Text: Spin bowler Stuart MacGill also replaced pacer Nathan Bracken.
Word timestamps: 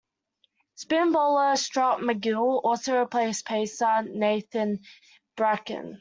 Spin 0.73 1.11
bowler 1.11 1.55
Stuart 1.55 1.99
MacGill 2.01 2.61
also 2.63 2.97
replaced 3.01 3.45
pacer 3.45 4.01
Nathan 4.01 4.79
Bracken. 5.35 5.99